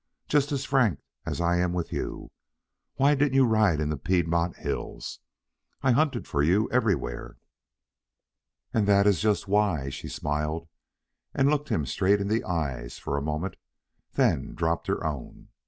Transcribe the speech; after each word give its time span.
"Just 0.27 0.51
as 0.51 0.65
frank 0.65 0.99
as 1.27 1.39
I 1.39 1.57
am 1.57 1.73
with 1.73 1.93
you. 1.93 2.31
Why 2.95 3.13
didn't 3.13 3.35
you 3.35 3.45
ride 3.45 3.79
in 3.79 3.89
the 3.89 3.97
Piedmont 3.97 4.55
hills? 4.57 5.19
I 5.83 5.91
hunted 5.91 6.27
for 6.27 6.41
you 6.41 6.67
everywhere. 6.71 7.37
"And 8.73 8.87
that 8.87 9.05
is 9.05 9.21
just 9.21 9.47
why." 9.47 9.89
She 9.89 10.07
smiled, 10.09 10.67
and 11.35 11.51
looked 11.51 11.69
him 11.69 11.85
straight 11.85 12.19
in 12.19 12.29
the 12.29 12.43
eyes 12.43 12.97
for 12.97 13.15
a 13.15 13.21
moment, 13.21 13.57
then 14.13 14.55
dropped 14.55 14.87
her 14.87 15.05
own. 15.05 15.49